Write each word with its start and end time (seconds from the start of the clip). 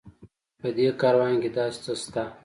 په 0.59 0.67
دې 0.77 0.87
کاروان 1.01 1.35
کې 1.41 1.49
داسې 1.57 1.79
څه 1.83 1.93
شته. 2.01 2.23